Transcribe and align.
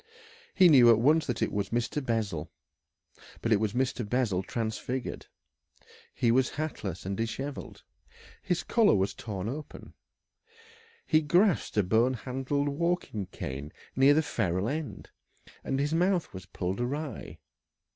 He 0.55 0.67
knew 0.67 0.89
at 0.89 0.97
once 0.97 1.27
that 1.27 1.43
it 1.43 1.51
was 1.51 1.69
Mr. 1.69 2.03
Bessel. 2.03 2.49
But 3.39 3.51
it 3.51 3.59
was 3.59 3.73
Mr. 3.73 4.03
Bessel 4.03 4.41
transfigured. 4.41 5.27
He 6.15 6.31
was 6.31 6.49
hatless 6.49 7.05
and 7.05 7.15
dishevelled, 7.15 7.83
his 8.41 8.63
collar 8.63 8.95
was 8.95 9.13
torn 9.13 9.47
open, 9.47 9.93
he 11.05 11.21
grasped 11.21 11.77
a 11.77 11.83
bone 11.83 12.15
handled 12.15 12.69
walking 12.69 13.27
cane 13.27 13.71
near 13.95 14.15
the 14.15 14.23
ferrule 14.23 14.67
end, 14.69 15.11
and 15.63 15.79
his 15.79 15.93
mouth 15.93 16.33
was 16.33 16.47
pulled 16.47 16.81
awry. 16.81 17.37